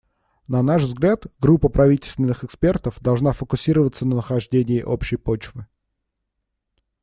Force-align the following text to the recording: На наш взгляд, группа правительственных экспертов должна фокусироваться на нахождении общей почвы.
На 0.47 0.63
наш 0.63 0.83
взгляд, 0.85 1.27
группа 1.39 1.69
правительственных 1.69 2.43
экспертов 2.43 2.97
должна 3.01 3.33
фокусироваться 3.33 4.07
на 4.07 4.15
нахождении 4.15 4.81
общей 4.81 5.17
почвы. 5.17 5.67